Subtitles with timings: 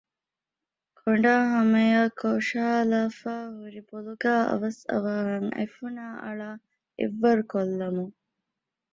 [0.99, 6.49] ކޮނޑާ ހަމަޔަށް ކޮށާލައިފައި ހުރި ބޮލުގައި އަވަސް އަވަހަށް އަތްފުނާއަޅާ
[6.99, 8.13] އެއްވަރު ކޮށްލަމުން